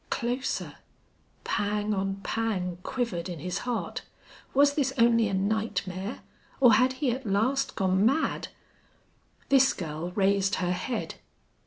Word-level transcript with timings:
Closer! 0.09 0.77
Pang 1.43 1.93
on 1.93 2.21
pang 2.23 2.79
quivered 2.81 3.29
in 3.29 3.37
his 3.37 3.59
heart. 3.69 4.01
Was 4.51 4.73
this 4.73 4.91
only 4.97 5.27
a 5.27 5.33
nightmare? 5.35 6.21
Or 6.59 6.73
had 6.73 6.93
he 6.93 7.11
at 7.11 7.23
last 7.27 7.75
gone 7.75 8.03
mad! 8.03 8.47
This 9.49 9.73
girl 9.73 10.09
raised 10.13 10.55
her 10.55 10.71
head. 10.71 11.13